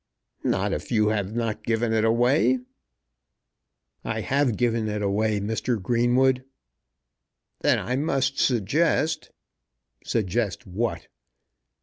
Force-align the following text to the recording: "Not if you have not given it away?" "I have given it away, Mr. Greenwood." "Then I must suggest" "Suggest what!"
"Not 0.43 0.73
if 0.73 0.91
you 0.91 1.09
have 1.09 1.35
not 1.35 1.63
given 1.63 1.93
it 1.93 2.03
away?" 2.03 2.57
"I 4.03 4.21
have 4.21 4.57
given 4.57 4.87
it 4.87 5.03
away, 5.03 5.39
Mr. 5.39 5.79
Greenwood." 5.79 6.43
"Then 7.59 7.77
I 7.77 7.95
must 7.97 8.39
suggest" 8.39 9.29
"Suggest 10.03 10.65
what!" 10.65 11.07